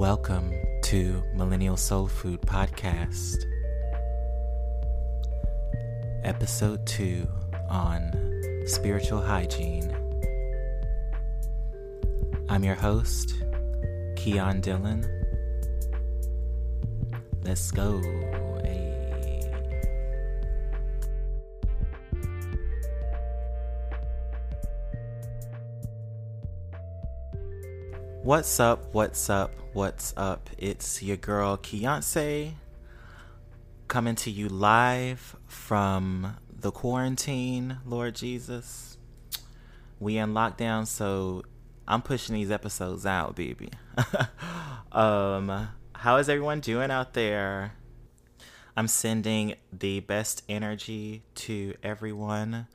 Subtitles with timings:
[0.00, 3.36] Welcome to Millennial Soul Food Podcast,
[6.24, 7.28] Episode 2
[7.68, 9.94] on Spiritual Hygiene.
[12.48, 13.34] I'm your host,
[14.16, 15.04] Keon Dillon.
[17.44, 18.00] Let's go.
[28.22, 28.92] What's up?
[28.92, 29.50] What's up?
[29.72, 30.50] What's up?
[30.58, 32.52] It's your girl Keonce
[33.88, 38.98] coming to you live from the quarantine, Lord Jesus.
[39.98, 41.44] We in lockdown, so
[41.88, 43.70] I'm pushing these episodes out, baby.
[44.92, 47.72] um, how is everyone doing out there?
[48.76, 52.66] I'm sending the best energy to everyone.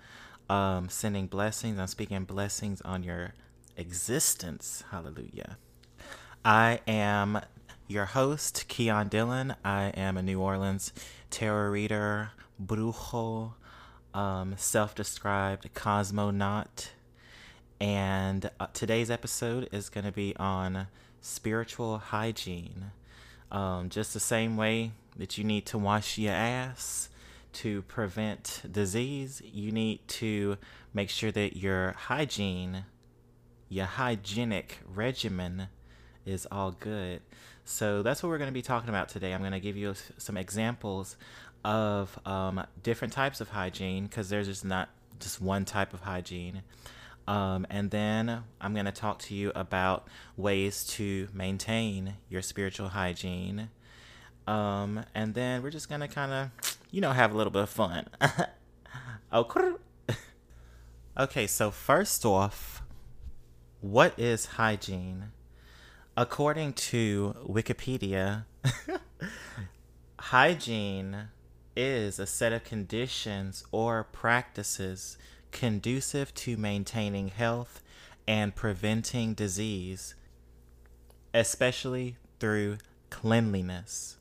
[0.50, 1.78] Um, sending blessings.
[1.78, 3.36] I'm speaking blessings on your
[3.78, 4.84] existence.
[4.92, 5.58] Hallelujah.
[6.44, 7.42] I am
[7.88, 9.56] your host, Keon Dillon.
[9.64, 10.94] I am a New Orleans
[11.30, 12.32] tarot reader,
[12.64, 13.54] brujo,
[14.14, 16.90] um, self described cosmonaut.
[17.80, 20.88] And uh, today's episode is going to be on
[21.22, 22.92] spiritual hygiene.
[23.52, 27.10] Um, just the same way that you need to wash your ass
[27.54, 30.58] to prevent disease, you need to
[30.94, 32.86] make sure that your hygiene,
[33.70, 35.68] your hygienic regimen
[36.26, 37.22] is all good.
[37.64, 39.34] So that's what we're going to be talking about today.
[39.34, 41.18] I'm going to give you some examples
[41.64, 46.62] of um, different types of hygiene because there's just not just one type of hygiene.
[47.28, 52.90] Um, and then I'm going to talk to you about ways to maintain your spiritual
[52.90, 53.70] hygiene.
[54.46, 57.64] Um, and then we're just going to kind of, you know, have a little bit
[57.64, 58.06] of fun.
[61.20, 62.84] okay, so first off,
[63.86, 65.26] what is hygiene?
[66.18, 68.46] According to Wikipedia,
[70.20, 71.28] hygiene
[71.76, 75.20] is a set of conditions or practices
[75.52, 77.84] conducive to maintaining health
[78.28, 80.16] and preventing disease,
[81.32, 82.80] especially through
[83.12, 84.18] cleanliness.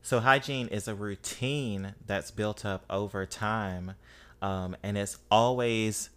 [0.00, 3.96] So, hygiene is a routine that's built up over time,
[4.40, 6.08] um, and it's always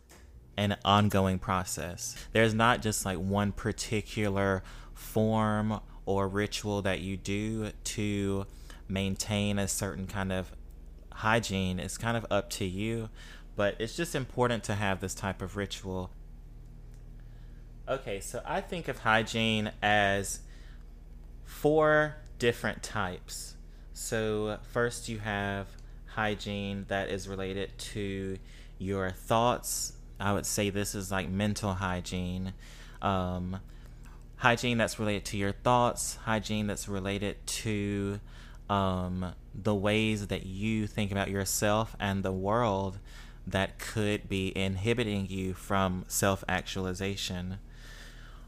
[0.57, 2.15] an ongoing process.
[2.31, 8.45] There's not just like one particular form or ritual that you do to
[8.87, 10.51] maintain a certain kind of
[11.11, 11.79] hygiene.
[11.79, 13.09] It's kind of up to you,
[13.55, 16.11] but it's just important to have this type of ritual.
[17.87, 20.39] Okay, so I think of hygiene as
[21.43, 23.55] four different types.
[23.93, 25.67] So, first, you have
[26.07, 28.37] hygiene that is related to
[28.77, 32.53] your thoughts, I would say this is like mental hygiene.
[33.01, 33.59] Um,
[34.37, 38.19] hygiene that's related to your thoughts, hygiene that's related to
[38.69, 42.99] um, the ways that you think about yourself and the world
[43.47, 47.59] that could be inhibiting you from self actualization.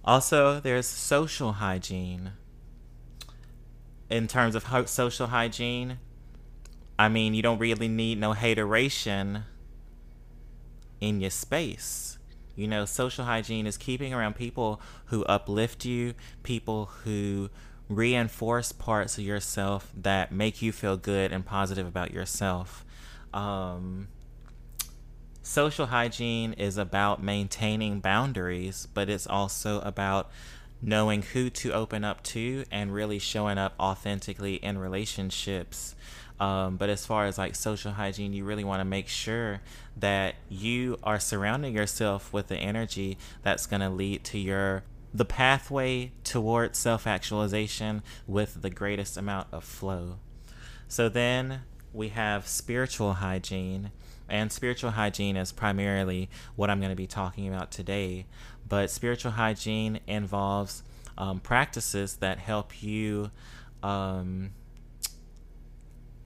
[0.03, 2.31] Also, there's social hygiene.
[4.09, 5.99] In terms of social hygiene,
[6.97, 9.43] I mean, you don't really need no hateration
[11.01, 12.17] in your space.
[12.55, 17.49] You know, social hygiene is keeping around people who uplift you, people who
[17.87, 22.83] reinforce parts of yourself that make you feel good and positive about yourself.
[23.33, 24.07] Um,
[25.41, 30.29] social hygiene is about maintaining boundaries, but it's also about
[30.81, 35.95] knowing who to open up to and really showing up authentically in relationships.
[36.39, 39.61] Um, but as far as like social hygiene, you really want to make sure
[39.95, 44.83] that you are surrounding yourself with the energy that's going to lead to your
[45.13, 50.19] the pathway towards self-actualization with the greatest amount of flow.
[50.87, 51.61] So then
[51.91, 53.91] we have spiritual hygiene,
[54.29, 58.27] and spiritual hygiene is primarily what I'm going to be talking about today.
[58.67, 60.83] But spiritual hygiene involves
[61.17, 63.31] um, practices that help you
[63.81, 64.51] um,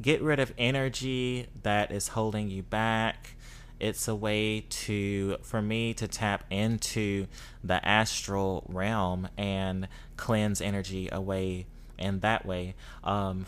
[0.01, 3.35] get rid of energy that is holding you back.
[3.79, 7.27] It's a way to, for me, to tap into
[7.63, 9.87] the astral realm and
[10.17, 11.65] cleanse energy away
[11.97, 12.75] in that way.
[13.03, 13.47] Um,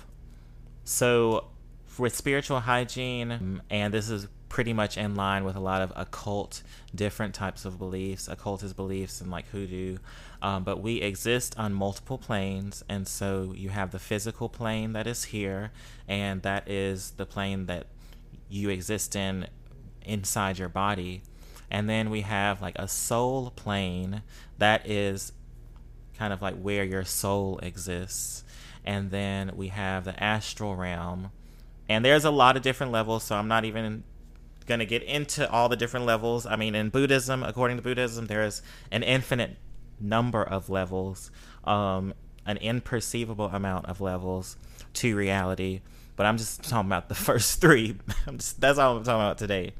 [0.83, 1.47] so,
[1.97, 6.61] with spiritual hygiene, and this is pretty much in line with a lot of occult,
[6.93, 9.97] different types of beliefs, occultist beliefs, and like hoodoo.
[10.43, 15.07] Um, but we exist on multiple planes, and so you have the physical plane that
[15.07, 15.71] is here,
[16.05, 17.87] and that is the plane that
[18.49, 19.47] you exist in
[20.01, 21.23] inside your body.
[21.71, 24.21] And then we have like a soul plane
[24.57, 25.31] that is
[26.17, 28.43] kind of like where your soul exists.
[28.83, 31.31] And then we have the astral realm.
[31.87, 34.03] And there's a lot of different levels, so I'm not even
[34.65, 36.45] going to get into all the different levels.
[36.45, 38.61] I mean, in Buddhism, according to Buddhism, there is
[38.91, 39.57] an infinite
[39.99, 41.31] number of levels,
[41.63, 42.13] um,
[42.45, 44.57] an imperceivable amount of levels
[44.93, 45.81] to reality.
[46.15, 47.95] But I'm just talking about the first three.
[48.35, 49.73] Just, that's all I'm talking about today.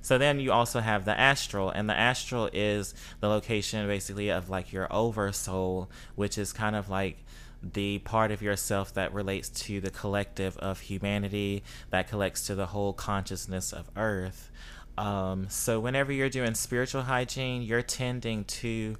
[0.00, 4.50] So then you also have the astral, and the astral is the location basically of
[4.50, 7.24] like your oversoul, which is kind of like
[7.62, 12.66] the part of yourself that relates to the collective of humanity, that collects to the
[12.66, 14.50] whole consciousness of Earth.
[14.98, 18.96] Um, so whenever you're doing spiritual hygiene, you're tending to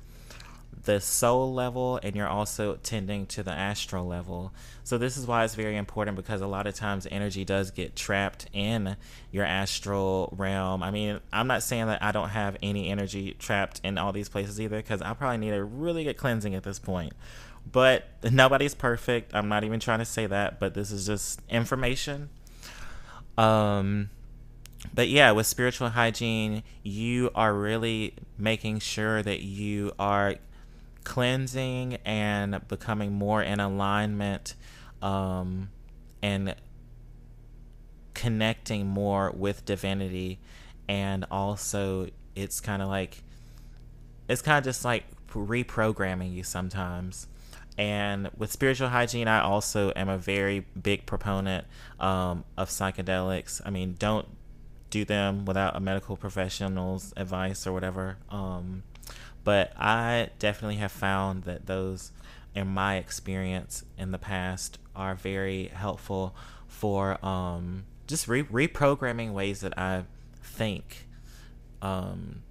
[0.85, 4.53] the soul level and you're also tending to the astral level.
[4.85, 7.95] So this is why it's very important because a lot of times energy does get
[7.95, 8.97] trapped in
[9.31, 10.83] your astral realm.
[10.83, 14.29] I mean, I'm not saying that I don't have any energy trapped in all these
[14.29, 17.13] places either because I probably need a really good cleansing at this point.
[17.71, 19.35] But nobody's perfect.
[19.35, 22.29] I'm not even trying to say that, but this is just information.
[23.39, 24.11] Um
[24.95, 30.35] but yeah, with spiritual hygiene, you are really making sure that you are
[31.05, 34.55] cleansing and becoming more in alignment
[35.01, 35.71] um,
[36.23, 36.55] and
[38.15, 40.41] connecting more with divinity.
[40.89, 43.23] And also it's kind of like
[44.29, 47.27] it's kind of just like reprogramming you sometimes.
[47.79, 51.67] And with spiritual hygiene i also am a very big proponent
[51.99, 53.61] um, of psychedelics.
[53.65, 54.29] I mean don't
[54.91, 58.19] do them without a medical professional's advice or whatever.
[58.29, 58.83] Um,
[59.45, 62.13] but I definitely have found that those,
[62.55, 66.35] in my experience in the past, are very helpful
[66.69, 70.05] for um, just re- reprogramming ways that I
[70.43, 71.07] think.
[71.81, 72.43] Um,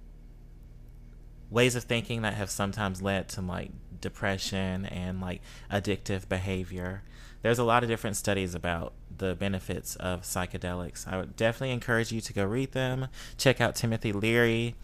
[1.50, 5.40] ways of thinking that have sometimes led to like depression and like
[5.70, 7.02] addictive behavior.
[7.42, 11.06] There's a lot of different studies about the benefits of psychedelics.
[11.06, 13.08] I would definitely encourage you to go read them.
[13.36, 14.74] Check out Timothy Leary.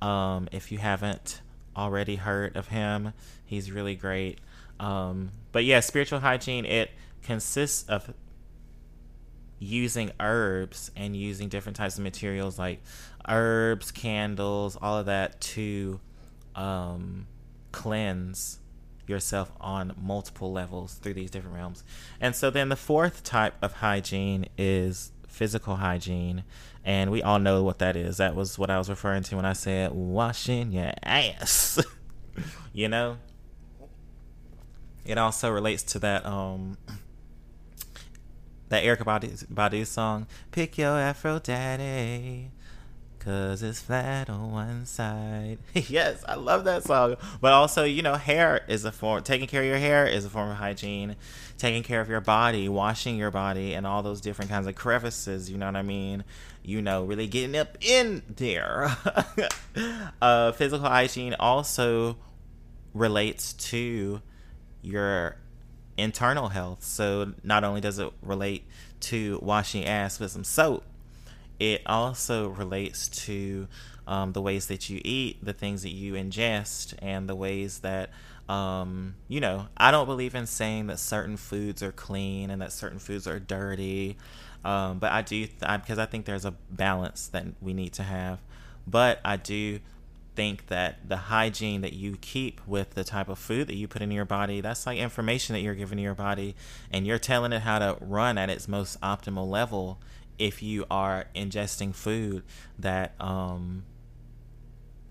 [0.00, 1.40] Um, if you haven't
[1.76, 3.12] already heard of him,
[3.44, 4.38] he's really great.
[4.78, 6.90] Um, but yeah, spiritual hygiene it
[7.22, 8.12] consists of
[9.58, 12.80] using herbs and using different types of materials like
[13.28, 16.00] herbs, candles, all of that to
[16.56, 17.26] um,
[17.70, 18.58] cleanse
[19.06, 21.84] yourself on multiple levels through these different realms.
[22.20, 26.44] And so then the fourth type of hygiene is physical hygiene.
[26.84, 28.18] And we all know what that is.
[28.18, 31.78] That was what I was referring to when I said washing your ass.
[32.72, 33.18] you know?
[35.04, 36.76] It also relates to that um
[38.68, 42.50] that Erykah Badu, song, Pick Your Afro Daddy.
[43.20, 45.58] Cause it's flat on one side.
[45.74, 47.16] yes, I love that song.
[47.42, 50.30] But also, you know, hair is a form taking care of your hair is a
[50.30, 51.16] form of hygiene.
[51.58, 55.50] Taking care of your body, washing your body and all those different kinds of crevices,
[55.50, 56.24] you know what I mean?
[56.62, 58.96] You know, really getting up in there.
[60.22, 62.16] uh, physical hygiene also
[62.94, 64.22] relates to
[64.80, 65.36] your
[65.98, 66.82] internal health.
[66.84, 68.66] So not only does it relate
[69.00, 70.84] to washing ass with some soap,
[71.60, 73.68] it also relates to
[74.06, 78.10] um, the ways that you eat, the things that you ingest, and the ways that,
[78.48, 82.72] um, you know, I don't believe in saying that certain foods are clean and that
[82.72, 84.16] certain foods are dirty.
[84.64, 88.02] Um, but I do, th- because I think there's a balance that we need to
[88.02, 88.40] have.
[88.86, 89.80] But I do
[90.34, 94.00] think that the hygiene that you keep with the type of food that you put
[94.00, 96.56] in your body, that's like information that you're giving to your body,
[96.90, 99.98] and you're telling it how to run at its most optimal level
[100.40, 102.42] if you are ingesting food
[102.78, 103.84] that um,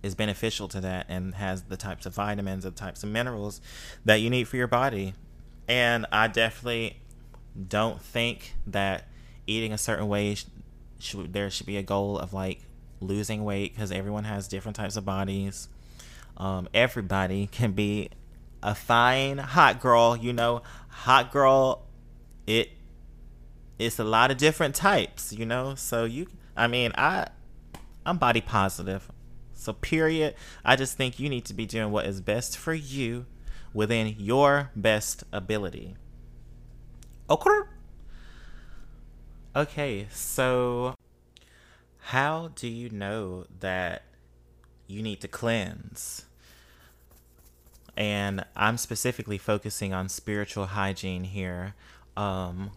[0.01, 3.61] is beneficial to that and has the types of vitamins and types of minerals
[4.03, 5.13] that you need for your body.
[5.67, 6.97] And I definitely
[7.67, 9.07] don't think that
[9.45, 10.35] eating a certain way
[10.97, 12.61] should, there should be a goal of like
[12.99, 15.69] losing weight because everyone has different types of bodies.
[16.37, 18.09] Um, everybody can be
[18.63, 21.85] a fine hot girl, you know, hot girl.
[22.47, 22.71] It
[23.79, 25.73] it's a lot of different types, you know.
[25.73, 27.27] So you, I mean, I,
[28.05, 29.09] I'm body positive.
[29.53, 30.35] So period.
[30.63, 33.25] I just think you need to be doing what is best for you
[33.73, 35.95] within your best ability.
[37.29, 37.59] Okay.
[39.55, 40.95] Okay, so
[41.97, 44.03] how do you know that
[44.87, 46.25] you need to cleanse?
[47.97, 51.75] And I'm specifically focusing on spiritual hygiene here.
[52.15, 52.71] Um,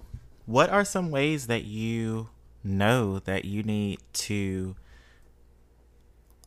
[0.47, 2.29] what are some ways that you
[2.65, 4.77] know that you need to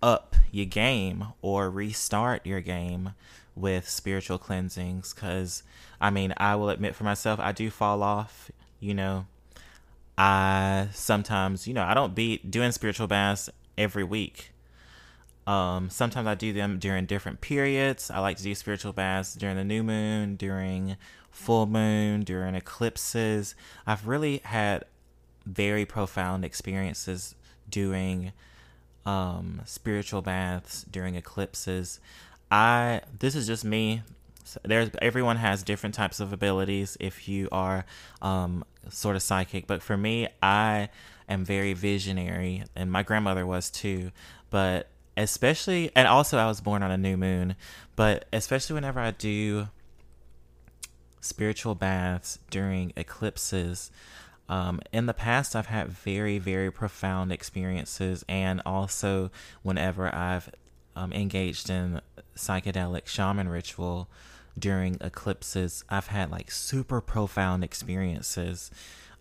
[0.02, 3.14] up your game or restart your game
[3.56, 5.64] with spiritual cleansings because
[6.00, 9.28] I mean, I will admit for myself, I do fall off, you know.
[10.18, 14.52] I sometimes, you know, I don't be doing spiritual baths every week.
[15.48, 18.10] Um, sometimes I do them during different periods.
[18.10, 20.98] I like to do spiritual baths during the new moon, during
[21.30, 23.56] full moon, during eclipses.
[23.86, 24.86] I've really had
[25.46, 27.36] very profound experiences
[27.70, 28.32] doing
[29.06, 32.00] um, spiritual baths during eclipses.
[32.50, 34.02] I this is just me.
[34.64, 36.98] There's everyone has different types of abilities.
[37.00, 37.86] If you are
[38.22, 40.90] um, sort of psychic, but for me, I
[41.28, 44.12] am very visionary, and my grandmother was too.
[44.50, 47.56] But especially, and also I was born on a new moon.
[47.96, 49.70] But especially whenever I do
[51.22, 53.92] spiritual baths during eclipses,
[54.48, 59.32] um, in the past, I've had very, very profound experiences, and also
[59.64, 60.52] whenever I've
[60.96, 62.02] um, engaged in
[62.36, 64.08] psychedelic shaman ritual
[64.58, 68.72] during eclipses, I've had like super profound experiences.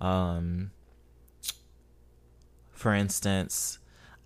[0.01, 0.71] Um,
[2.73, 3.79] for instance,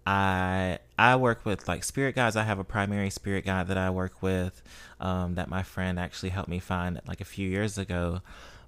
[0.09, 2.35] I I work with like spirit guides.
[2.35, 4.62] I have a primary spirit guide that I work with
[5.00, 8.23] um, that my friend actually helped me find like a few years ago.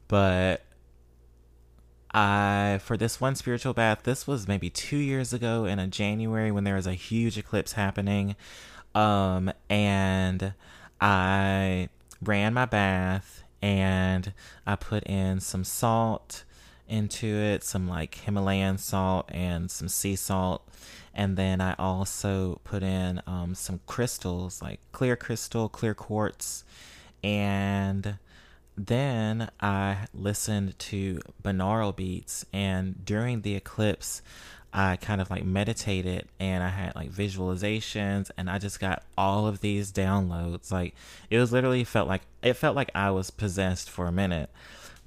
[0.06, 0.62] But
[2.12, 6.52] I for this one spiritual bath, this was maybe two years ago in a January
[6.52, 8.36] when there was a huge eclipse happening,
[8.94, 10.52] um, and
[11.00, 11.88] I
[12.22, 14.34] ran my bath and
[14.66, 16.44] I put in some salt
[16.90, 20.68] into it, some like Himalayan salt and some sea salt.
[21.14, 26.64] And then I also put in um, some crystals, like clear crystal, clear quartz,
[27.22, 28.18] and
[28.76, 34.22] then I listened to binaural beats, and during the eclipse,
[34.72, 39.46] I kind of like meditated and I had like visualizations, and I just got all
[39.46, 40.70] of these downloads.
[40.70, 40.94] Like
[41.28, 44.48] it was literally felt like it felt like I was possessed for a minute,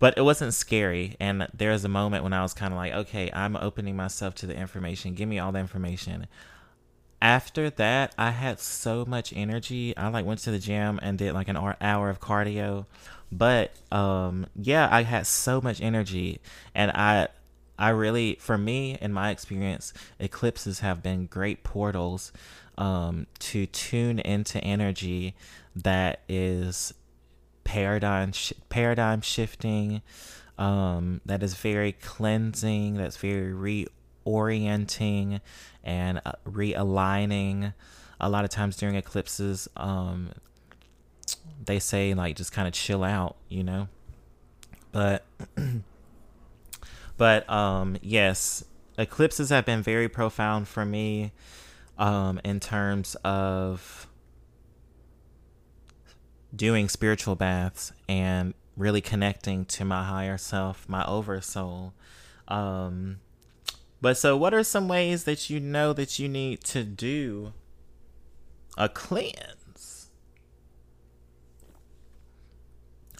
[0.03, 1.15] but it wasn't scary.
[1.17, 4.36] And there was a moment when I was kind of like, okay, I'm opening myself
[4.36, 5.13] to the information.
[5.13, 6.27] Give me all the information
[7.22, 11.31] after that i had so much energy i like went to the gym and did
[11.31, 12.86] like an hour of cardio
[13.31, 16.41] but um yeah i had so much energy
[16.75, 17.25] and i
[17.79, 22.33] i really for me in my experience eclipses have been great portals
[22.77, 25.33] um to tune into energy
[25.74, 26.93] that is
[27.63, 30.01] paradigm sh- paradigm shifting
[30.58, 33.88] um that is very cleansing that's very
[34.25, 35.39] reorienting
[35.84, 37.74] and uh, realigning.
[38.20, 40.29] A lot of times during eclipses, um,
[41.65, 43.89] they say like just kind of chill out, you know.
[44.91, 45.25] But
[47.17, 48.63] but um yes,
[48.98, 51.32] eclipses have been very profound for me
[51.98, 54.08] um in terms of
[56.55, 61.93] doing spiritual baths and really connecting to my higher self, my oversoul.
[62.48, 63.19] Um
[64.03, 67.53] but so, what are some ways that you know that you need to do
[68.77, 70.10] a cleanse?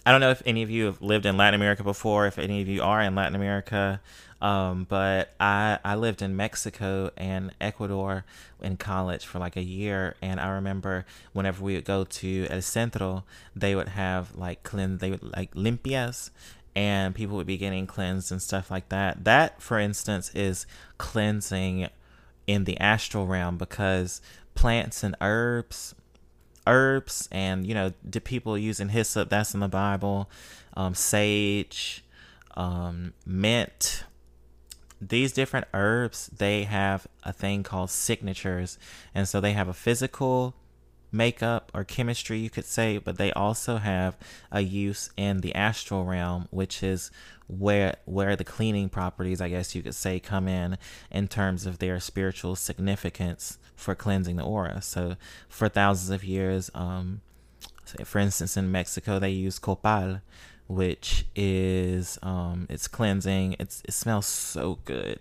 [0.04, 2.60] I don't know if any of you have lived in Latin America before, if any
[2.60, 4.02] of you are in Latin America,
[4.44, 8.26] um, but I I lived in Mexico and Ecuador
[8.60, 12.60] in college for like a year, and I remember whenever we would go to El
[12.60, 13.24] Centro,
[13.56, 16.28] they would have like cleanse, they would like limpias,
[16.76, 19.24] and people would be getting cleansed and stuff like that.
[19.24, 20.66] That, for instance, is
[20.98, 21.88] cleansing
[22.46, 24.20] in the astral realm because
[24.54, 25.94] plants and herbs,
[26.66, 30.28] herbs, and you know, the people using hyssop, that's in the Bible,
[30.76, 32.04] um, sage,
[32.58, 34.04] um, mint.
[35.08, 38.78] These different herbs, they have a thing called signatures,
[39.14, 40.54] and so they have a physical
[41.12, 44.16] makeup or chemistry, you could say, but they also have
[44.50, 47.10] a use in the astral realm, which is
[47.46, 50.78] where where the cleaning properties, I guess you could say, come in
[51.10, 54.80] in terms of their spiritual significance for cleansing the aura.
[54.82, 55.16] So
[55.48, 57.20] for thousands of years, um,
[58.04, 60.20] for instance, in Mexico, they use copal,
[60.66, 63.56] which is um, it's cleansing.
[63.58, 65.20] It's it smells so good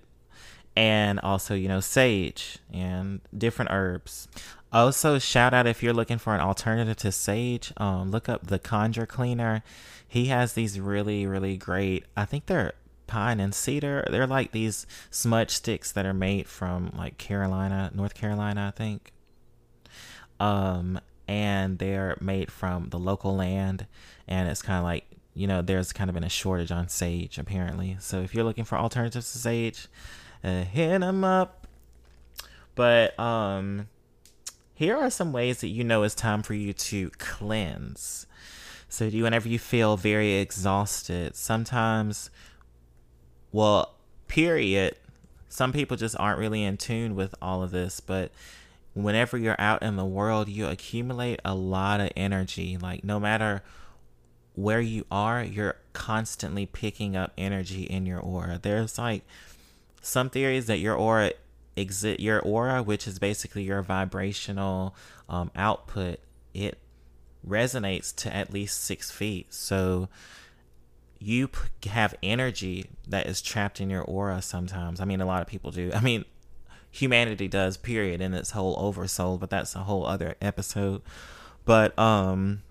[0.75, 4.27] and also you know sage and different herbs
[4.73, 8.57] also, shout out if you're looking for an alternative to sage, um, look up the
[8.57, 9.63] Conjure Cleaner.
[10.07, 12.05] He has these really, really great.
[12.17, 12.73] I think they're
[13.05, 14.07] pine and cedar.
[14.09, 19.11] They're like these smudge sticks that are made from like Carolina, North Carolina, I think.
[20.39, 23.85] Um, and they're made from the local land,
[24.27, 27.37] and it's kind of like you know, there's kind of been a shortage on sage
[27.37, 27.97] apparently.
[27.99, 29.87] So if you're looking for alternatives to sage,
[30.43, 31.67] uh, hit them up.
[32.75, 33.87] But um
[34.75, 38.25] here are some ways that you know it's time for you to cleanse.
[38.89, 42.29] So, do whenever you feel very exhausted, sometimes,
[43.51, 43.95] well,
[44.27, 44.95] period,
[45.49, 48.31] some people just aren't really in tune with all of this, but
[48.93, 52.77] whenever you're out in the world, you accumulate a lot of energy.
[52.77, 53.63] Like, no matter
[54.55, 58.59] where you are, you're constantly picking up energy in your aura.
[58.61, 59.23] There's like
[60.01, 61.31] some theories that your aura
[61.75, 64.95] exit your aura, which is basically your vibrational
[65.29, 66.19] um, output,
[66.53, 66.77] it
[67.47, 69.53] resonates to at least six feet.
[69.53, 70.07] So
[71.19, 74.99] you p- have energy that is trapped in your aura sometimes.
[74.99, 75.91] I mean, a lot of people do.
[75.93, 76.25] I mean,
[76.91, 81.01] humanity does, period, in its whole oversoul, but that's a whole other episode.
[81.65, 82.61] But um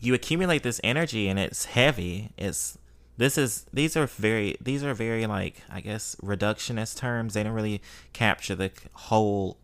[0.00, 2.30] you accumulate this energy and it's heavy.
[2.36, 2.78] It's
[3.16, 7.34] this is these are very these are very like I guess reductionist terms.
[7.34, 9.58] They don't really capture the whole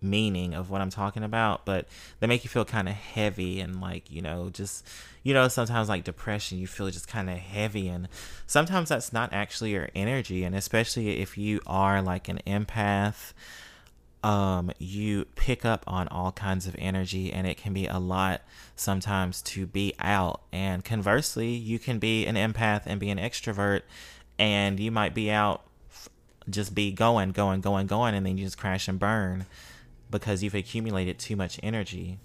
[0.00, 1.86] meaning of what I'm talking about, but
[2.20, 4.86] they make you feel kind of heavy and like, you know, just,
[5.22, 7.88] you know, sometimes like depression, you feel just kind of heavy.
[7.88, 8.08] And
[8.46, 10.44] sometimes that's not actually your energy.
[10.44, 13.32] And especially if you are like an empath,
[14.26, 18.42] um, you pick up on all kinds of energy and it can be a lot
[18.74, 20.40] sometimes to be out.
[20.52, 23.82] And conversely, you can be an empath and be an extrovert
[24.36, 25.62] and you might be out
[26.50, 29.46] just be going, going, going, going, and then you just crash and burn
[30.10, 32.18] because you've accumulated too much energy.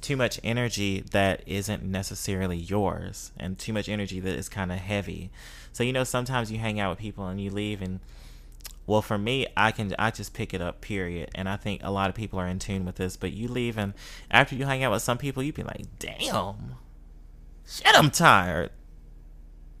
[0.00, 4.78] Too much energy that isn't necessarily yours, and too much energy that is kind of
[4.78, 5.30] heavy.
[5.72, 8.00] So, you know, sometimes you hang out with people and you leave and
[8.86, 11.30] well for me i can i just pick it up period.
[11.34, 13.78] And i think a lot of people are in tune with this but you leave
[13.78, 13.94] and
[14.30, 16.76] after you hang out with some people you'd be like damn
[17.66, 18.70] shit i'm tired.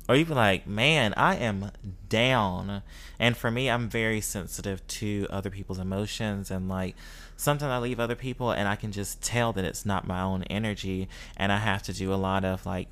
[0.08, 1.70] Or you be like man i am
[2.08, 2.82] down.
[3.18, 6.96] And for me i'm very sensitive to other people's emotions and like
[7.36, 10.42] sometimes i leave other people and i can just tell that it's not my own
[10.44, 12.88] energy and i have to do a lot of like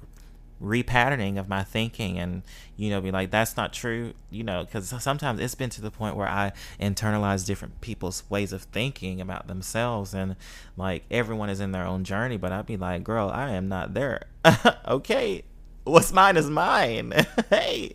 [0.63, 2.43] repatterning of my thinking and
[2.77, 5.91] you know be like that's not true you know because sometimes it's been to the
[5.91, 10.35] point where i internalize different people's ways of thinking about themselves and
[10.77, 13.95] like everyone is in their own journey but i'd be like girl i am not
[13.95, 14.23] there.
[14.89, 15.45] Okay
[15.89, 17.13] what's mine is mine.
[17.51, 17.95] Hey.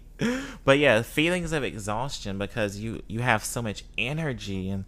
[0.64, 4.86] But yeah feelings of exhaustion because you you have so much energy and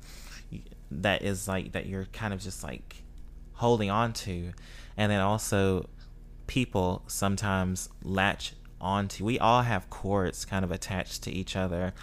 [0.92, 3.04] that is like that you're kind of just like
[3.54, 4.54] holding on to.
[4.98, 5.90] And then also
[6.48, 9.26] people sometimes latch onto.
[9.26, 11.94] We all have cords kind of attached to each other.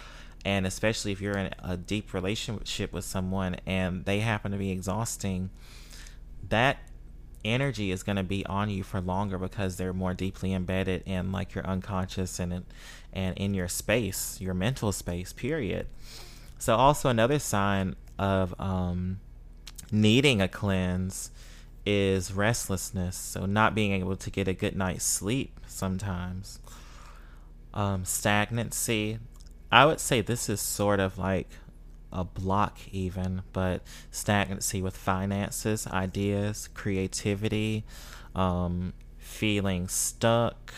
[0.45, 4.71] And especially if you're in a deep relationship with someone and they happen to be
[4.71, 5.49] exhausting,
[6.49, 6.79] that
[7.45, 11.31] energy is going to be on you for longer because they're more deeply embedded in
[11.31, 12.65] like your unconscious and
[13.11, 15.87] and in your space, your mental space, period.
[16.57, 19.19] So also another sign of um,
[19.91, 21.29] needing a cleanse
[21.85, 26.59] is restlessness, so not being able to get a good night's sleep sometimes.
[27.73, 29.19] Um, stagnancy.
[29.71, 31.49] I would say this is sort of like
[32.11, 37.83] a block, even, but stagnancy with finances, ideas, creativity,
[38.35, 40.73] um, feeling stuck.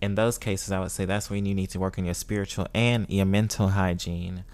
[0.00, 2.68] In those cases, I would say that's when you need to work on your spiritual
[2.72, 4.44] and your mental hygiene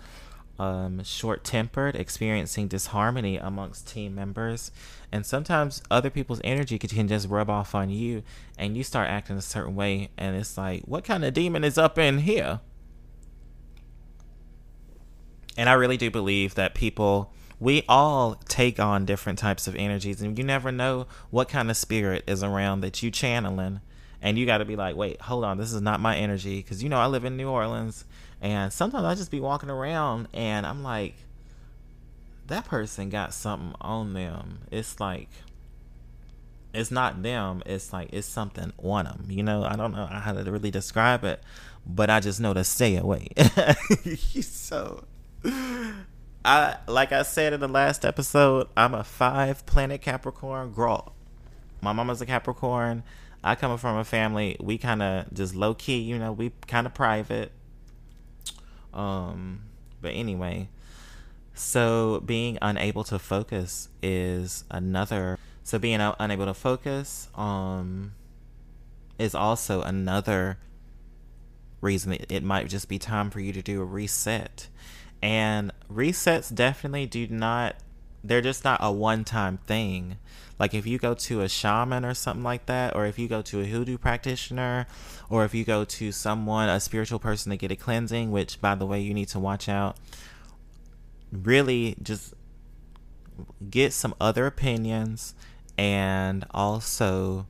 [0.59, 4.71] um, short tempered, experiencing disharmony amongst team members,
[5.13, 8.23] and sometimes other people's energy can just rub off on you,
[8.59, 11.79] and you start acting a certain way, and it's like, what kind of demon is
[11.79, 12.61] up in here?
[15.57, 20.21] And I really do believe that people, we all take on different types of energies,
[20.21, 23.81] and you never know what kind of spirit is around that you channeling.
[24.23, 26.57] And you got to be like, wait, hold on, this is not my energy.
[26.57, 28.07] Because, you know, I live in New Orleans
[28.41, 31.15] and sometimes I just be walking around and I'm like,
[32.47, 34.61] that person got something on them.
[34.71, 35.29] It's like,
[36.75, 37.63] it's not them.
[37.67, 39.27] It's like, it's something on them.
[39.29, 41.43] You know, I don't know how to really describe it,
[41.87, 43.29] but I just know to stay away.
[44.43, 45.05] so,
[46.45, 51.15] I, like I said in the last episode, I'm a five planet Capricorn girl.
[51.81, 53.03] My mama's a Capricorn.
[53.43, 56.85] I come from a family, we kind of just low key, you know, we kind
[56.85, 57.53] of private
[58.97, 59.61] um,
[60.01, 60.69] but anyway,
[61.55, 65.39] so being unable to focus is another.
[65.63, 68.13] So being unable to focus um,
[69.19, 70.59] is also another
[71.81, 74.69] reason it might just be time for you to do a reset.
[75.23, 77.77] And resets definitely do not,
[78.23, 80.17] they're just not a one time thing.
[80.59, 83.43] Like if you go to a shaman or something like that, or if you go
[83.43, 84.87] to a hoodoo practitioner,
[85.29, 88.75] or if you go to someone, a spiritual person to get a cleansing, which by
[88.75, 89.97] the way, you need to watch out.
[91.31, 92.35] Really, just
[93.69, 95.35] get some other opinions
[95.77, 97.47] and also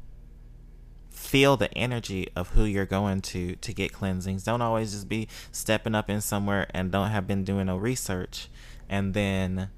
[1.10, 4.44] feel the energy of who you're going to to get cleansings.
[4.44, 8.48] Don't always just be stepping up in somewhere and don't have been doing no research
[8.88, 9.70] and then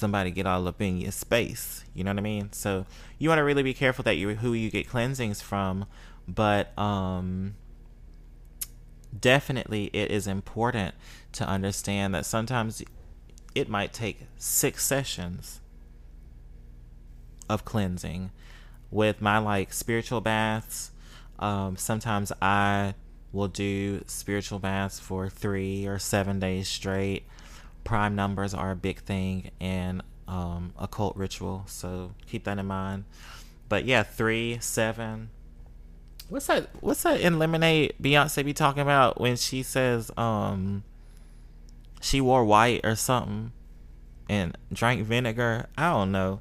[0.00, 1.84] somebody get all up in your space.
[1.94, 2.52] You know what I mean?
[2.52, 2.86] So
[3.18, 5.86] you want to really be careful that you who you get cleansings from,
[6.26, 7.54] but um
[9.18, 10.94] definitely it is important
[11.32, 12.82] to understand that sometimes
[13.54, 15.60] it might take 6 sessions
[17.48, 18.30] of cleansing
[18.90, 20.92] with my like spiritual baths.
[21.38, 22.94] Um, sometimes I
[23.32, 27.24] will do spiritual baths for three or seven days straight.
[27.84, 33.04] Prime numbers are a big thing in um, occult ritual, so keep that in mind.
[33.68, 35.30] But yeah, three, seven.
[36.28, 36.70] What's that?
[36.80, 37.94] What's that in Lemonade?
[38.00, 40.84] Beyonce be talking about when she says um
[42.00, 43.52] she wore white or something
[44.28, 45.66] and drank vinegar.
[45.76, 46.40] I don't know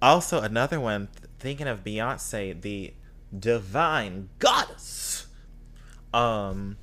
[0.00, 2.94] also another one thinking of beyonce the
[3.36, 5.26] divine goddess
[6.14, 6.76] um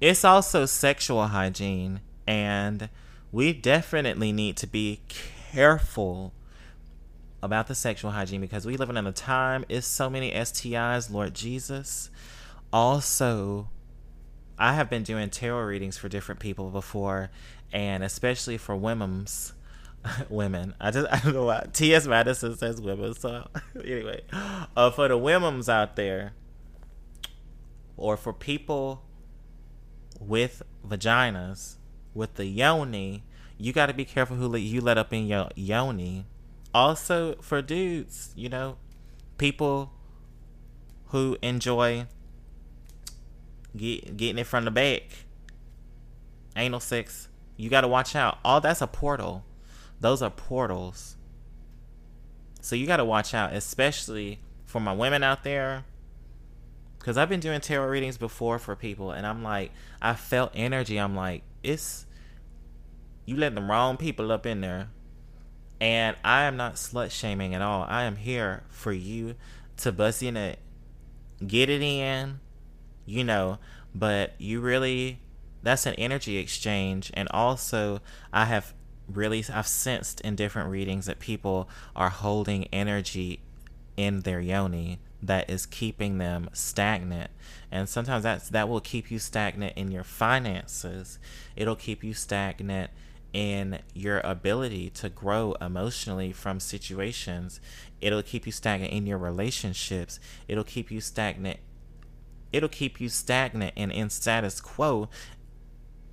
[0.00, 2.88] it's also sexual hygiene and
[3.32, 6.32] we definitely need to be careful
[7.42, 11.34] about the sexual hygiene because we live in a time it's so many stis lord
[11.34, 12.10] jesus
[12.72, 13.68] also
[14.58, 17.30] i have been doing tarot readings for different people before
[17.72, 19.52] and especially for women's
[20.28, 20.74] women.
[20.80, 22.06] I just I don't know why T.S.
[22.06, 23.14] Madison says women.
[23.14, 23.46] So
[23.84, 24.22] anyway,
[24.76, 26.32] uh, for the women's out there,
[27.96, 29.02] or for people
[30.18, 31.76] with vaginas,
[32.14, 33.24] with the yoni,
[33.56, 36.26] you got to be careful who you let up in your yoni.
[36.74, 38.76] Also for dudes, you know,
[39.36, 39.92] people
[41.06, 42.06] who enjoy
[43.76, 45.02] get, getting it from the back,
[46.56, 47.28] anal sex.
[47.56, 48.38] You got to watch out.
[48.44, 49.44] All that's a portal
[50.00, 51.16] those are portals.
[52.60, 55.84] So you got to watch out, especially for my women out there.
[56.98, 60.98] Because I've been doing tarot readings before for people, and I'm like, I felt energy.
[60.98, 62.06] I'm like, it's,
[63.24, 64.88] you let the wrong people up in there.
[65.80, 67.84] And I am not slut shaming at all.
[67.88, 69.36] I am here for you
[69.78, 70.58] to bust in it,
[71.46, 72.40] get it in,
[73.06, 73.58] you know,
[73.94, 75.20] but you really,
[75.62, 77.12] that's an energy exchange.
[77.14, 78.00] And also,
[78.32, 78.74] I have
[79.08, 83.40] really I've sensed in different readings that people are holding energy
[83.96, 87.30] in their yoni that is keeping them stagnant.
[87.70, 91.18] And sometimes that's that will keep you stagnant in your finances.
[91.56, 92.90] It'll keep you stagnant
[93.32, 97.60] in your ability to grow emotionally from situations.
[98.00, 100.18] It'll keep you stagnant in your relationships.
[100.46, 101.60] It'll keep you stagnant
[102.52, 105.08] it'll keep you stagnant and in status quo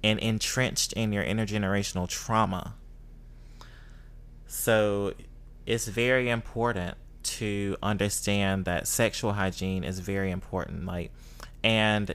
[0.04, 2.76] and entrenched in your intergenerational trauma.
[4.48, 5.14] So
[5.66, 6.98] it's very important
[7.40, 10.86] to understand that sexual hygiene is very important.
[10.86, 11.12] Like,
[11.64, 12.14] and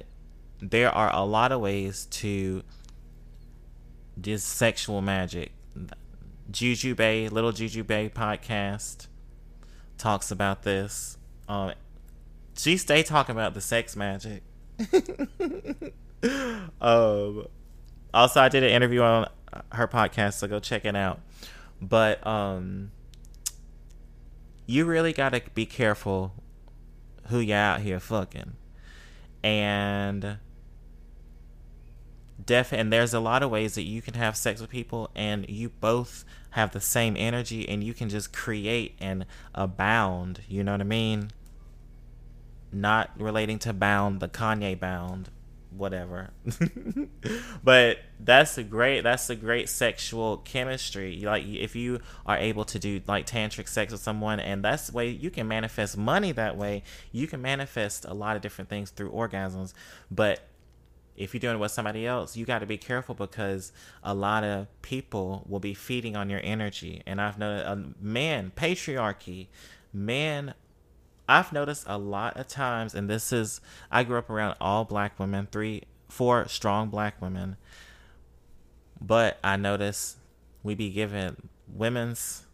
[0.61, 2.63] there are a lot of ways to
[4.17, 5.53] this sexual magic.
[6.51, 9.07] Juju Bae, Little Juju Bae podcast
[9.99, 11.17] talks about this.
[11.49, 11.73] Um,
[12.57, 14.43] she stay talking about the sex magic.
[16.81, 17.47] um,
[18.13, 19.29] also, I did an interview on
[19.73, 21.21] her podcast, so go check it out.
[21.81, 22.91] But um
[24.71, 26.33] you really gotta be careful
[27.27, 28.53] who you out here fucking.
[29.43, 30.39] And
[32.47, 35.49] def and there's a lot of ways that you can have sex with people and
[35.49, 40.73] you both have the same energy and you can just create and abound, you know
[40.73, 41.33] what I mean?
[42.73, 45.31] Not relating to bound the Kanye bound
[45.81, 46.31] whatever.
[47.65, 51.21] but that's a great that's a great sexual chemistry.
[51.23, 54.93] Like if you are able to do like tantric sex with someone and that's the
[54.93, 56.85] way you can manifest money that way.
[57.11, 59.73] You can manifest a lot of different things through orgasms.
[60.11, 60.41] But
[61.17, 64.45] if you're doing it with somebody else, you got to be careful because a lot
[64.45, 67.03] of people will be feeding on your energy.
[67.07, 69.49] And I've known a man, patriarchy,
[69.93, 70.55] men
[71.31, 75.17] I've noticed a lot of times, and this is, I grew up around all black
[75.21, 77.57] women, three, four strong black women.
[79.01, 80.17] But I notice
[80.65, 82.47] we be given women's,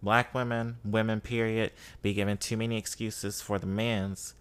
[0.00, 1.72] black women, women, period,
[2.02, 4.34] be given too many excuses for the men's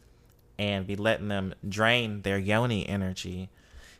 [0.59, 3.49] and be letting them drain their yoni energy.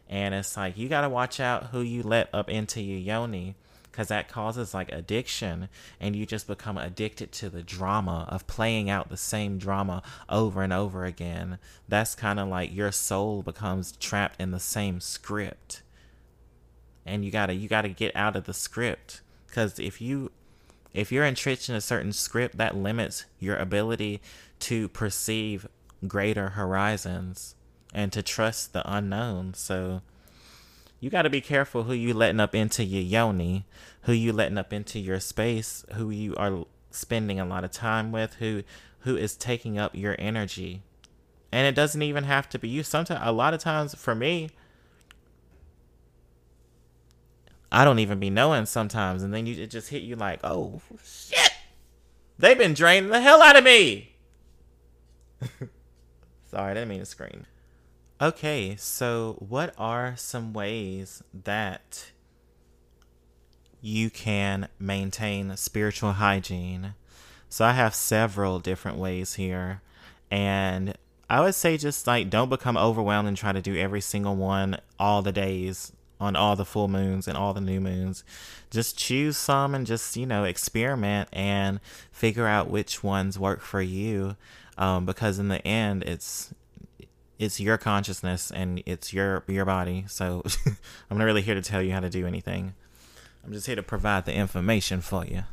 [0.07, 3.55] And it's like, you got to watch out who you let up into your yoni
[3.93, 8.89] because that causes like addiction and you just become addicted to the drama of playing
[8.89, 11.60] out the same drama over and over again.
[11.88, 15.84] That's kind of like your soul becomes trapped in the same script.
[17.06, 20.32] And you gotta you gotta get out of the script because if you
[20.91, 24.21] if you're entrenched in a certain script that limits your ability
[24.62, 25.67] to perceive
[26.08, 27.53] greater horizons
[27.93, 29.53] and to trust the unknown.
[29.53, 30.01] So
[31.04, 33.66] you got to be careful who you letting up into your yoni
[34.04, 38.12] who you letting up into your space who you are spending a lot of time
[38.12, 38.63] with who
[39.00, 40.82] who is taking up your energy
[41.52, 44.50] and it doesn't even have to be you sometimes a lot of times for me
[47.74, 50.80] I don't even be knowing sometimes, and then you it just hit you like, oh
[51.04, 51.54] shit,
[52.38, 54.13] they've been draining the hell out of me.
[56.46, 57.48] Sorry, I didn't mean to scream.
[58.23, 62.12] Okay, so what are some ways that
[63.81, 66.93] you can maintain spiritual hygiene?
[67.49, 69.81] So I have several different ways here,
[70.31, 70.97] and
[71.29, 74.77] I would say just like don't become overwhelmed and try to do every single one
[74.97, 78.23] all the days on all the full moons and all the new moons.
[78.71, 83.81] Just choose some and just, you know, experiment and figure out which ones work for
[83.81, 84.38] you.
[84.77, 86.53] Um, because in the end, it's
[87.39, 90.06] it's your consciousness and it's your your body.
[90.08, 90.43] So
[91.10, 92.74] I'm not really here to tell you how to do anything.
[93.43, 95.43] I'm just here to provide the information for you.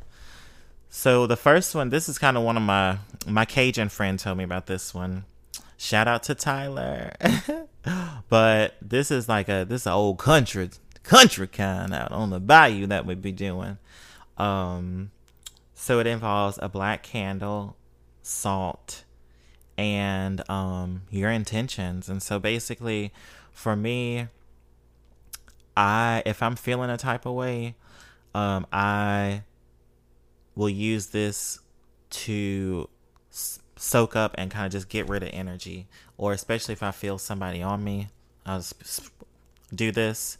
[0.88, 4.38] So the first one, this is kind of one of my my Cajun friend told
[4.38, 5.24] me about this one.
[5.76, 7.12] Shout out to Tyler.
[8.28, 10.70] but this is like a this is old country
[11.02, 13.78] country kind out on the bayou that we'd be doing.
[14.36, 15.10] Um,
[15.74, 17.76] so it involves a black candle,
[18.22, 19.04] salt,
[19.80, 22.10] and um, your intentions.
[22.10, 23.12] And so basically,
[23.50, 24.26] for me,
[25.74, 27.76] I if I'm feeling a type of way,
[28.34, 29.42] um, I
[30.54, 31.60] will use this
[32.10, 32.90] to
[33.76, 35.86] soak up and kind of just get rid of energy.
[36.18, 38.08] Or especially if I feel somebody on me,
[38.44, 38.62] I'll
[39.74, 40.36] do this.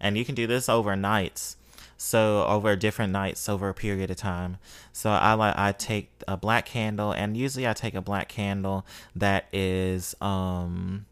[0.00, 1.56] And you can do this over nights.
[2.00, 4.58] So over different nights over a period of time.
[4.92, 8.86] So I like I take a black candle and usually I take a black candle
[9.16, 11.06] that is um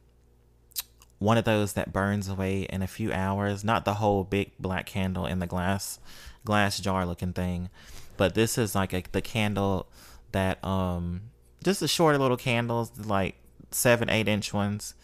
[1.18, 4.86] one of those that burns away in a few hours, not the whole big black
[4.86, 5.98] candle in the glass
[6.44, 7.68] glass jar looking thing,
[8.16, 9.88] but this is like a, the candle
[10.30, 11.22] that um
[11.64, 13.34] just the shorter little candles, like
[13.72, 14.94] seven, eight inch ones.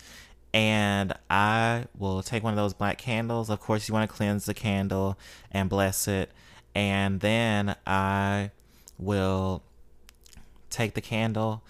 [0.55, 3.49] And I will take one of those black candles.
[3.49, 5.19] Of course, you want to cleanse the candle
[5.51, 6.31] and bless it.
[6.75, 8.51] And then I
[8.99, 9.62] will
[10.71, 11.62] take the candle,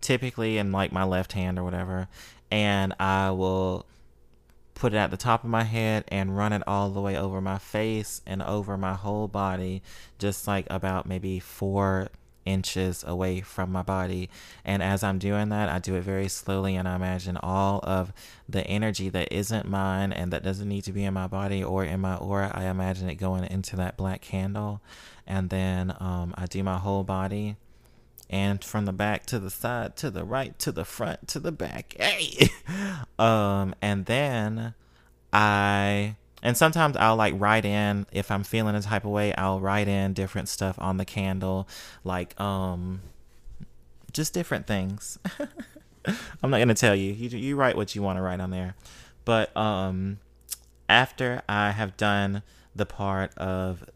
[0.00, 2.08] typically in like my left hand or whatever,
[2.50, 3.86] and I will
[4.74, 7.40] put it at the top of my head and run it all the way over
[7.40, 9.82] my face and over my whole body,
[10.18, 12.08] just like about maybe four
[12.44, 14.30] inches away from my body.
[14.64, 18.12] And as I'm doing that, I do it very slowly and I imagine all of
[18.48, 21.84] the energy that isn't mine and that doesn't need to be in my body or
[21.84, 22.50] in my aura.
[22.54, 24.80] I imagine it going into that black candle.
[25.26, 27.56] And then um, I do my whole body.
[28.30, 31.52] And from the back to the side, to the right, to the front, to the
[31.52, 31.94] back.
[32.00, 32.48] Hey!
[33.18, 34.74] um, and then
[35.32, 39.60] I and sometimes I'll like write in if I'm feeling a type of way, I'll
[39.60, 41.66] write in different stuff on the candle,
[42.04, 43.00] like um
[44.12, 45.18] just different things.
[46.42, 47.12] I'm not gonna tell you.
[47.12, 48.76] You you write what you want to write on there.
[49.24, 50.18] But um
[50.86, 52.42] after I have done
[52.76, 53.88] the part of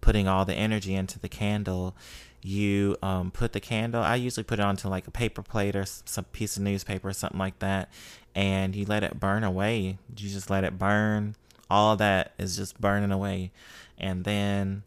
[0.00, 1.94] putting all the energy into the candle,
[2.42, 4.02] you um, put the candle.
[4.02, 7.12] I usually put it onto like a paper plate or some piece of newspaper or
[7.12, 7.90] something like that,
[8.34, 9.98] and you let it burn away.
[10.16, 11.36] You just let it burn
[11.70, 13.52] all that is just burning away.
[13.98, 14.82] And then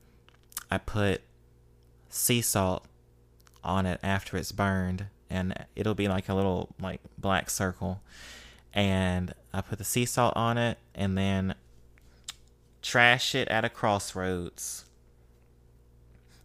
[0.69, 1.21] I put
[2.09, 2.85] sea salt
[3.63, 8.01] on it after it's burned and it'll be like a little like black circle.
[8.73, 11.55] And I put the sea salt on it and then
[12.81, 14.85] trash it at a crossroads.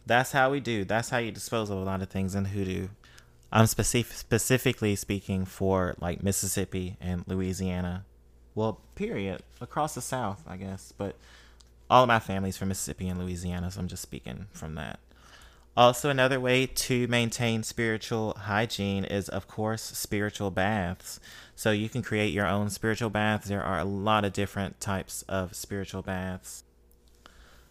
[0.05, 0.83] That's how we do.
[0.83, 2.89] That's how you dispose of a lot of things in hoodoo.
[3.51, 8.03] I'm specific, specifically speaking for like Mississippi and Louisiana
[8.55, 10.93] well, period, across the South, I guess.
[10.97, 11.15] But
[11.89, 14.99] all of my family's from Mississippi and Louisiana, so I'm just speaking from that.
[15.75, 21.19] Also, another way to maintain spiritual hygiene is, of course, spiritual baths.
[21.55, 23.47] So you can create your own spiritual baths.
[23.47, 26.63] There are a lot of different types of spiritual baths.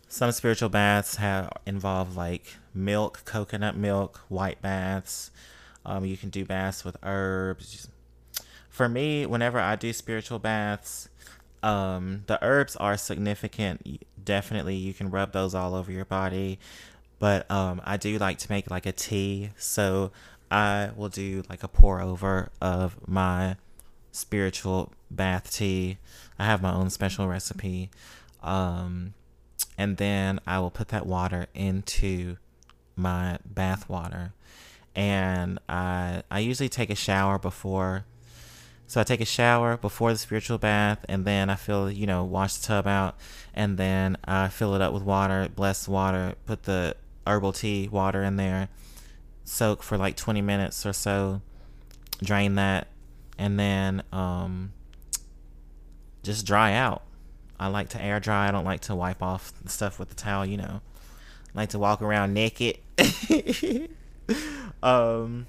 [0.08, 5.30] Some spiritual baths have involve like milk, coconut milk, white baths.
[5.86, 7.88] Um, you can do baths with herbs,
[8.72, 11.10] for me, whenever I do spiritual baths,
[11.62, 14.00] um, the herbs are significant.
[14.24, 16.58] Definitely, you can rub those all over your body.
[17.18, 20.10] But um, I do like to make like a tea, so
[20.50, 23.56] I will do like a pour over of my
[24.10, 25.98] spiritual bath tea.
[26.38, 27.90] I have my own special recipe.
[28.42, 29.12] Um,
[29.76, 32.38] and then I will put that water into
[32.96, 34.32] my bath water.
[34.96, 38.06] And I I usually take a shower before
[38.92, 42.24] so I take a shower before the spiritual bath, and then I fill, you know,
[42.24, 43.16] wash the tub out,
[43.54, 46.94] and then I fill it up with water, bless water, put the
[47.26, 48.68] herbal tea water in there,
[49.44, 51.40] soak for like 20 minutes or so,
[52.22, 52.88] drain that,
[53.38, 54.74] and then um,
[56.22, 57.02] just dry out.
[57.58, 58.48] I like to air dry.
[58.48, 60.82] I don't like to wipe off the stuff with the towel, you know.
[61.54, 62.76] I like to walk around naked.
[64.82, 65.46] um,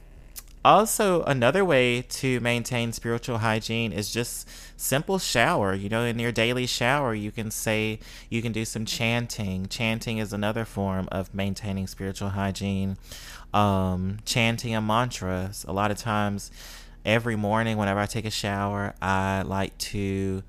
[0.65, 4.47] also another way to maintain spiritual hygiene is just
[4.77, 5.73] simple shower.
[5.73, 7.99] You know in your daily shower you can say
[8.29, 9.67] you can do some chanting.
[9.67, 12.97] Chanting is another form of maintaining spiritual hygiene.
[13.53, 16.51] Um, chanting a mantra a lot of times
[17.05, 20.41] every morning whenever i take a shower i like to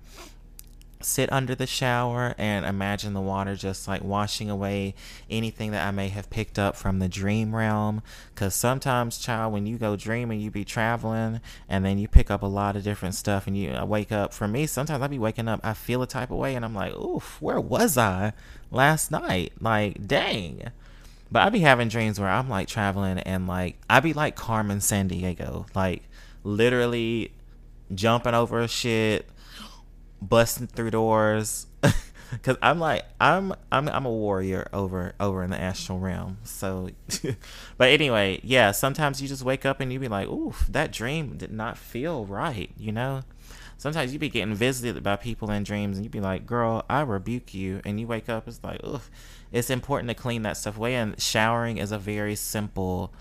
[1.05, 4.95] sit under the shower and imagine the water just like washing away
[5.31, 8.03] anything that I may have picked up from the dream realm.
[8.35, 12.43] Because sometimes, child, when you go dreaming, you be traveling and then you pick up
[12.43, 14.33] a lot of different stuff and you uh, wake up.
[14.33, 16.75] For me, sometimes I be waking up, I feel a type of way and I'm
[16.75, 18.33] like, oof, where was I
[18.71, 19.53] last night?
[19.61, 20.71] Like, dang.
[21.31, 24.79] But I be having dreams where I'm like traveling and like, I be like Carmen
[24.79, 26.03] Sandiego, like
[26.45, 27.33] literally
[27.95, 29.29] jumping over shit
[30.29, 31.67] busting through doors.
[32.31, 36.39] Because i'm like i'm i'm i'm a warrior over over in the astral realm.
[36.43, 36.91] So
[37.79, 41.37] but anyway yeah sometimes you just wake up and you be like oof that dream
[41.37, 43.23] did not feel right you know?
[43.77, 47.01] Sometimes you be getting visited by people in dreams and you be like girl i
[47.03, 49.11] rebuke you and you wake up it's like oof.
[49.53, 53.13] It's important to clean that stuff away and showering is a very simple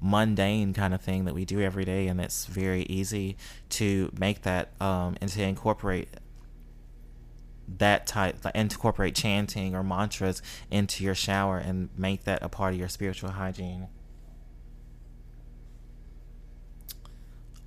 [0.00, 3.36] mundane kind of thing that we do every day and it's very easy
[3.68, 6.08] to make that um and to incorporate
[7.68, 12.74] that type like incorporate chanting or mantras into your shower and make that a part
[12.74, 13.88] of your spiritual hygiene.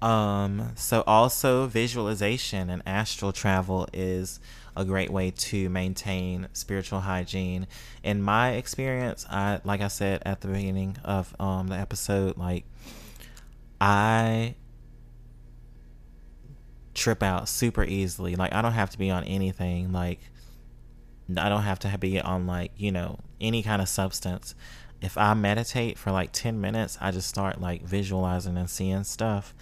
[0.01, 4.39] Um so also visualization and astral travel is
[4.75, 7.67] a great way to maintain spiritual hygiene.
[8.01, 12.63] In my experience i like i said at the beginning of um the episode like
[13.81, 14.55] i
[16.99, 18.35] trip out super easily.
[18.35, 19.91] Like I don't have to be on anything.
[19.91, 20.19] Like
[21.37, 24.55] I don't have to be on like you know any kind of substance.
[25.01, 29.53] If I meditate for like ten minutes, I just start like visualizing and seeing stuff.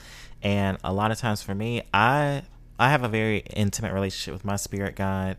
[0.42, 2.44] And a lot of times for me, I
[2.80, 5.38] I have a very intimate relationship with my spirit guide.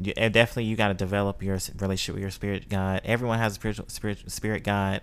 [0.00, 3.02] You, definitely, you got to develop your relationship with your spirit guide.
[3.04, 5.02] Everyone has a spiritual spirit, spirit guide.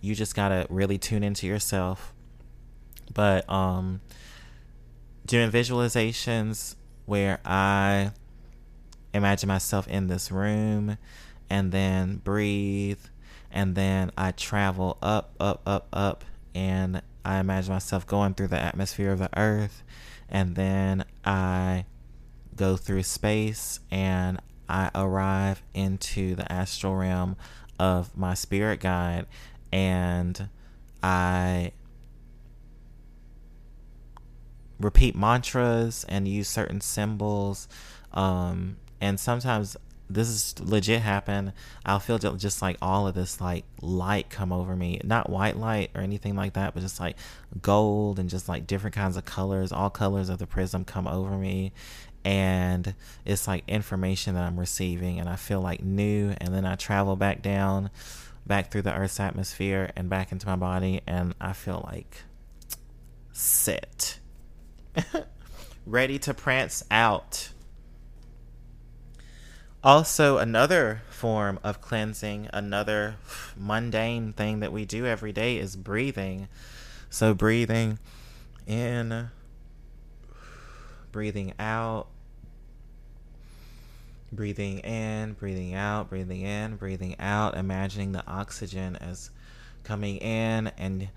[0.00, 2.12] You just got to really tune into yourself.
[3.12, 4.00] But um,
[5.28, 8.12] doing visualizations where I
[9.14, 10.98] imagine myself in this room
[11.48, 12.98] and then breathe
[13.50, 18.60] and then I travel up, up, up, up, and I imagine myself going through the
[18.60, 19.82] atmosphere of the earth,
[20.28, 21.86] and then I
[22.56, 27.36] go through space and I arrive into the astral realm
[27.78, 29.26] of my spirit guide,
[29.72, 30.48] and
[31.02, 31.72] I
[34.80, 37.68] repeat mantras and use certain symbols.
[38.12, 39.76] Um, and sometimes
[40.10, 41.52] this is legit happen.
[41.84, 45.00] I'll feel just like all of this like light come over me.
[45.04, 47.16] Not white light or anything like that, but just like
[47.60, 49.70] gold and just like different kinds of colors.
[49.70, 51.72] All colors of the prism come over me.
[52.24, 56.34] And it's like information that I'm receiving, and I feel like new.
[56.38, 57.90] And then I travel back down,
[58.46, 62.24] back through the Earth's atmosphere, and back into my body, and I feel like
[63.32, 64.17] set
[65.86, 67.50] ready to prance out.
[69.82, 73.16] Also, another form of cleansing, another
[73.56, 76.48] mundane thing that we do every day is breathing.
[77.10, 77.98] So, breathing
[78.66, 79.30] in,
[81.12, 82.08] breathing out,
[84.32, 89.30] breathing in, breathing out, breathing in, breathing out, imagining the oxygen as
[89.84, 91.08] coming in and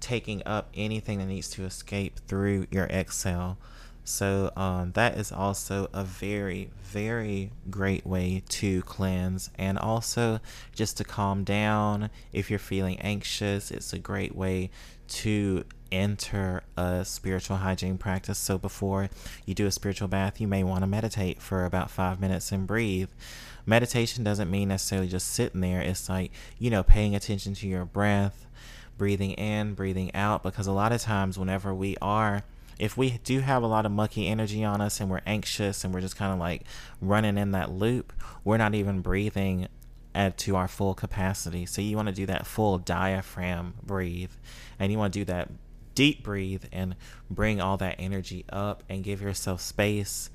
[0.00, 3.58] taking up anything that needs to escape through your exhale.
[4.04, 10.40] So um, that is also a very, very great way to cleanse and also
[10.74, 12.10] just to calm down.
[12.32, 14.70] If you're feeling anxious, it's a great way
[15.08, 18.38] to enter a spiritual hygiene practice.
[18.38, 19.10] So before
[19.44, 22.66] you do a spiritual bath, you may want to meditate for about five minutes and
[22.66, 23.10] breathe.
[23.66, 27.84] Meditation doesn't mean necessarily just sitting there, it's like, you know, paying attention to your
[27.84, 28.46] breath
[29.00, 32.44] breathing in, breathing out, because a lot of times, whenever we are
[32.78, 35.92] if we do have a lot of mucky energy on us and we're anxious and
[35.92, 36.62] we're just kind of like
[37.00, 38.10] running in that loop,
[38.42, 39.68] we're not even breathing
[40.14, 41.66] at to our full capacity.
[41.66, 44.32] So you want to do that full diaphragm breathe,
[44.78, 45.50] and you want to do that
[45.94, 46.96] deep breathe and
[47.30, 50.30] bring all that energy up and give yourself space.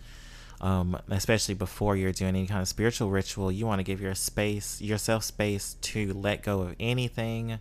[0.61, 4.15] Um, especially before you're doing any kind of spiritual ritual, you want to give your
[4.15, 7.59] space, yourself space to let go of anything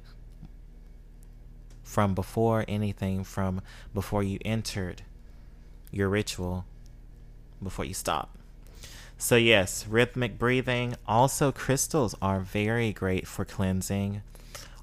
[1.85, 3.61] from before, anything from
[3.93, 5.03] before you entered
[5.93, 6.65] your ritual,
[7.63, 8.37] before you stop.
[9.17, 10.97] So, yes, rhythmic breathing.
[11.07, 14.23] Also, crystals are very great for cleansing.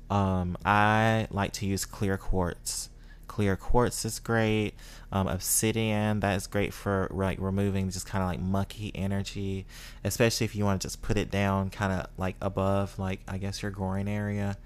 [0.10, 2.89] Um, I like to use clear quartz.
[3.28, 4.74] Clear quartz is great.
[5.12, 9.66] Um, obsidian, that is great for like removing just kind of like mucky energy,
[10.04, 13.38] especially if you want to just put it down kind of like above, like I
[13.38, 14.58] guess your groin area.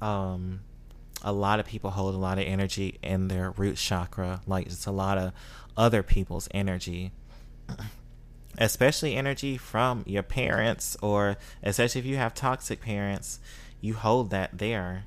[0.00, 0.60] Um,
[1.22, 4.86] a lot of people hold a lot of energy in their root chakra, like it's
[4.86, 5.32] a lot of
[5.76, 7.12] other people's energy.
[8.58, 13.40] Especially energy from your parents or especially if you have toxic parents
[13.80, 15.06] you hold that there.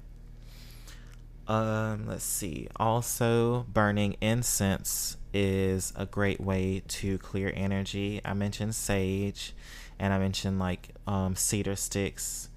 [1.48, 2.68] Um let's see.
[2.78, 8.20] Also burning incense is a great way to clear energy.
[8.26, 9.54] I mentioned sage
[10.00, 12.50] and i mentioned like um, cedar sticks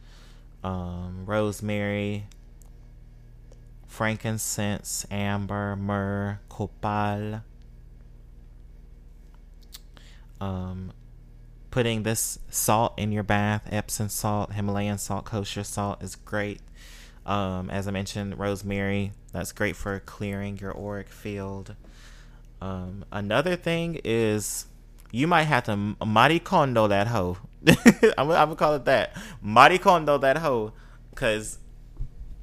[0.65, 2.27] um, rosemary
[3.89, 7.43] frankincense amber myrrh copal
[10.41, 10.93] um,
[11.71, 16.61] putting this salt in your bath, Epsom salt, Himalayan salt, kosher salt is great.
[17.27, 21.75] Um, as I mentioned, rosemary, that's great for clearing your auric field.
[22.61, 24.67] Um, another thing is
[25.13, 27.39] you might have to Marie Kondo that hoe.
[27.69, 29.17] I'm, I'm, gonna call it that.
[29.43, 30.73] Marie Kondo that hoe.
[31.11, 31.59] Because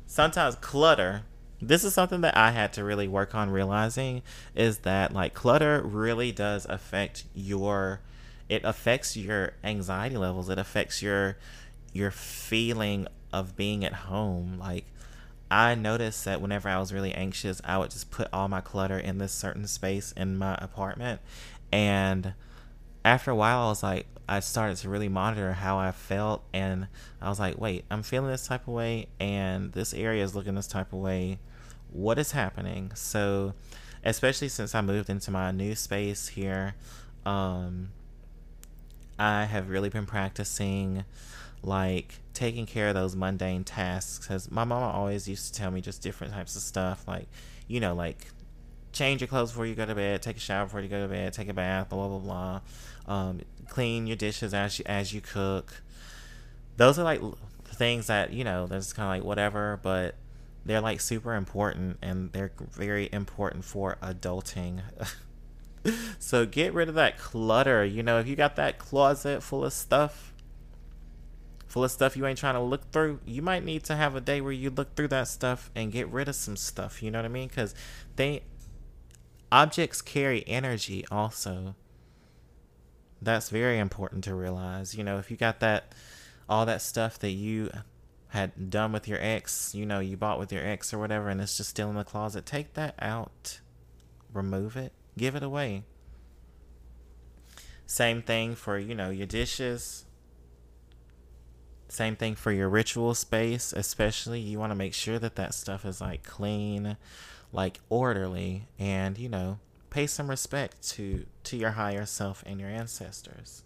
[0.05, 1.23] sometimes clutter
[1.61, 4.21] this is something that I had to really work on realizing
[4.55, 8.01] is that like clutter really does affect your
[8.47, 10.49] it affects your anxiety levels.
[10.49, 11.37] It affects your
[11.93, 14.57] your feeling of being at home.
[14.59, 14.85] Like
[15.49, 18.97] I noticed that whenever I was really anxious, I would just put all my clutter
[18.97, 21.21] in this certain space in my apartment
[21.71, 22.33] and
[23.05, 26.87] after a while I was like I started to really monitor how I felt and
[27.21, 30.55] I was like, wait, I'm feeling this type of way and this area is looking
[30.55, 31.37] this type of way.
[31.91, 32.91] What is happening?
[32.95, 33.53] So,
[34.03, 36.73] especially since I moved into my new space here,
[37.23, 37.89] um,
[39.19, 41.05] I have really been practicing
[41.61, 45.81] like taking care of those mundane tasks because my mama always used to tell me
[45.81, 47.27] just different types of stuff like
[47.67, 48.27] you know like
[48.91, 51.07] change your clothes before you go to bed take a shower before you go to
[51.07, 52.61] bed take a bath blah blah blah
[53.07, 55.81] um, clean your dishes as you as you cook.
[56.77, 57.21] Those are like
[57.65, 60.15] things that you know that's kind of like whatever, but
[60.65, 64.81] they're like super important and they're very important for adulting.
[66.19, 67.85] so get rid of that clutter.
[67.85, 70.33] You know, if you got that closet full of stuff,
[71.67, 74.21] full of stuff you ain't trying to look through, you might need to have a
[74.21, 77.03] day where you look through that stuff and get rid of some stuff.
[77.03, 77.47] You know what I mean?
[77.47, 77.75] Because
[78.15, 78.41] they
[79.51, 81.75] objects carry energy also
[83.21, 84.95] that's very important to realize.
[84.95, 85.93] You know, if you got that,
[86.47, 87.71] all that stuff that you
[88.29, 91.39] had done with your ex, you know, you bought with your ex or whatever, and
[91.39, 93.59] it's just still in the closet, take that out,
[94.33, 95.83] remove it, give it away.
[97.87, 100.05] Same thing for, you know, your dishes.
[101.87, 104.39] Same thing for your ritual space, especially.
[104.39, 106.97] You want to make sure that that stuff is like clean,
[107.53, 109.59] like orderly, and, you know,
[109.95, 113.63] pay some respect to to your higher self and your ancestors.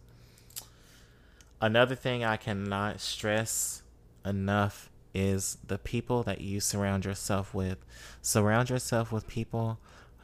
[1.59, 3.81] Another thing I cannot stress
[4.23, 7.79] enough is the people that you surround yourself with.
[8.21, 9.79] Surround yourself with people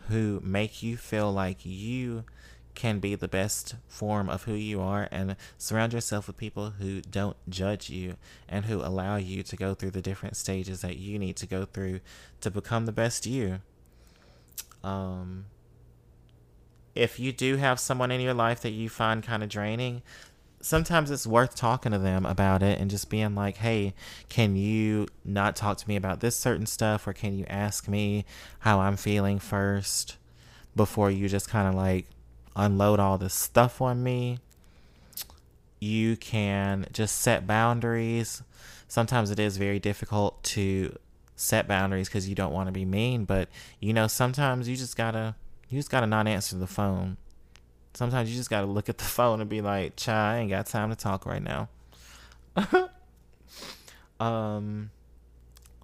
[0.09, 2.23] who make you feel like you
[2.75, 7.01] can be the best form of who you are and surround yourself with people who
[7.01, 8.15] don't judge you
[8.47, 11.65] and who allow you to go through the different stages that you need to go
[11.65, 11.99] through
[12.41, 13.57] to become the best you.
[14.83, 15.45] Um
[16.95, 20.01] if you do have someone in your life that you find kind of draining,
[20.61, 23.93] sometimes it's worth talking to them about it and just being like, hey,
[24.29, 28.25] can you not talk to me about this certain stuff or can you ask me
[28.59, 30.17] how I'm feeling first
[30.75, 32.07] before you just kind of like
[32.55, 34.39] unload all this stuff on me?
[35.79, 38.41] You can just set boundaries.
[38.87, 40.97] Sometimes it is very difficult to
[41.35, 43.49] set boundaries because you don't want to be mean, but
[43.81, 45.35] you know, sometimes you just gotta
[45.69, 47.17] you just gotta not answer the phone.
[47.93, 50.65] Sometimes you just gotta look at the phone and be like, "Chai, I ain't got
[50.65, 51.69] time to talk right now."
[54.19, 54.91] um.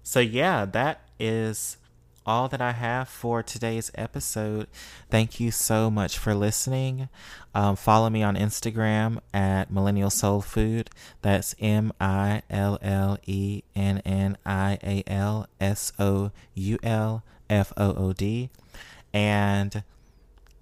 [0.02, 1.76] So yeah, that is
[2.24, 4.68] all that I have for today's episode.
[5.10, 7.08] Thank you so much for listening.
[7.54, 10.90] Um, follow me on Instagram at Millennial Soul Food.
[11.22, 17.24] That's M I L L E N N I A L S O U L
[17.50, 18.50] F O O D.
[19.12, 19.82] And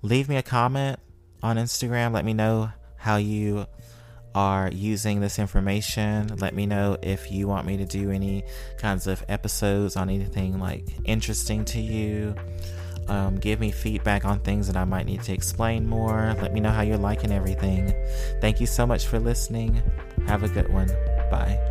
[0.02, 0.98] leave me a comment
[1.42, 2.12] on Instagram.
[2.12, 3.66] Let me know how you
[4.34, 6.36] are using this information.
[6.36, 8.44] Let me know if you want me to do any
[8.78, 12.34] kinds of episodes on anything like interesting to you.
[13.08, 16.36] Um, give me feedback on things that I might need to explain more.
[16.40, 17.92] Let me know how you're liking everything.
[18.40, 19.82] Thank you so much for listening.
[20.28, 20.88] Have a good one.
[21.30, 21.69] Bye.